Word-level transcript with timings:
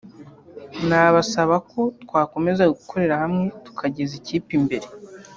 nabasaba 0.87 1.55
ko 1.71 1.81
twakomeza 2.03 2.63
gukorera 2.75 3.15
hamwe 3.23 3.43
tugateza 3.63 4.13
ikipe 4.21 4.51
imbere 4.59 4.87